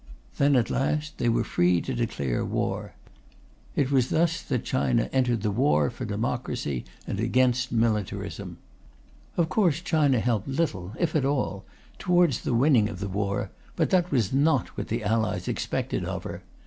[0.39, 2.93] Then at last they were free to declare war.
[3.75, 8.57] It was thus that China entered the war for democracy and against militarism.
[9.37, 11.65] Of course China helped little, if at all,
[11.99, 16.23] towards the winning of the war, but that was not what the Allies expected of
[16.23, 16.41] her.